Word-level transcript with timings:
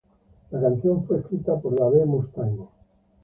La 0.49 0.59
canción 0.59 1.05
fue 1.05 1.19
escrita 1.19 1.55
por 1.59 1.75
Dave 1.75 2.05
Mustaine. 2.07 2.67